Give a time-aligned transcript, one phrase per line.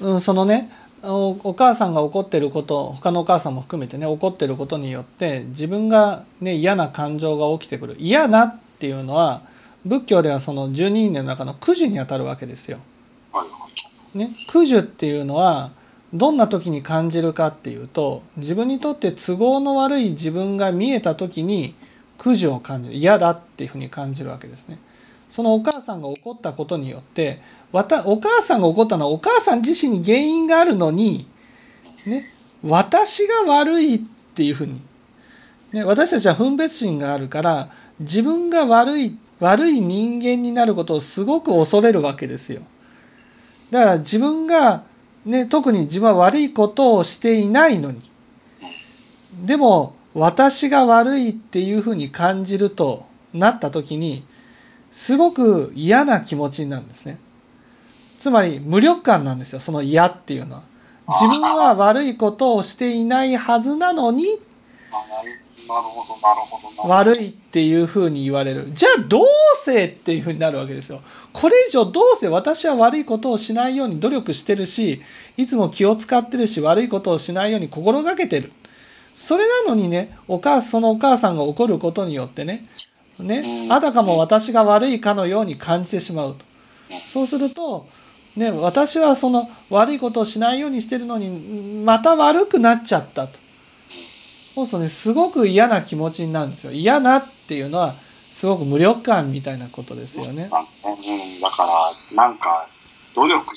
[0.00, 0.68] うん、そのね
[1.02, 9.42] お母さんが怒ってること他のお母さんも含めてね怒ってることによって自分が、ね、嫌な感情が起きてくる嫌なっていうのは
[9.84, 12.78] 仏教ではその十二人の中の苦樹にあたるわけですよ。
[14.14, 15.70] ね、苦樹っていうのは
[16.12, 21.74] どんな時に感じるかっていうと自分にとって都合の悪い自分が見えた時に
[22.16, 24.78] 苦樹を感じる嫌だっていうふうに感じるわけですね。
[25.28, 27.38] そのお母さんが怒ったことによって
[27.72, 31.26] わたお母さんが怒ったのはお母さん自身に原因があるのに、
[32.06, 32.24] ね、
[32.64, 33.98] 私が悪いっ
[34.34, 34.80] ていうふうに、
[35.72, 37.68] ね、私たちは分別心があるから
[38.00, 42.62] 自分が悪い悪い人間になることをすごく恐れるわけですよ。
[43.70, 44.82] だから自分が、
[45.26, 48.00] ね、特に自分は悪いことをしていないのに
[49.44, 54.22] でも私が悪いっていうふうに感じるとなった時に
[54.90, 57.18] すごく嫌な気持ちになるんですね。
[58.18, 60.62] つまり無力感なんですよその嫌っていうのは。
[61.08, 64.24] 自分は悪いことをしていないはずなのに。
[66.86, 69.26] 悪いっていうふうに言われるじゃあどう
[69.56, 71.00] せっていうふうになるわけですよ
[71.32, 75.02] これ以上どうせ私は悪いことをしないように努力してるし
[75.36, 78.50] いつも気を使ってるし悪いことをしないように心がけてる
[79.12, 82.64] それなのにねお母そのお母さんが怒ることによってね
[83.22, 83.68] ね。
[83.70, 86.44] あたかも私が悪いかのように感じてしまうと。
[87.04, 87.86] そうすると
[88.36, 93.38] ね私はその悪いことをしないようにしてるのにまた悪くなっちゃったと。
[94.54, 96.72] そうするとねすごく嫌な気持ちになるんですよ。
[96.72, 97.94] 嫌なっていうのは
[98.30, 100.44] すごく無力感みたいなことですよね。
[100.44, 102.66] うん、だから、なんか、
[103.14, 103.56] 努力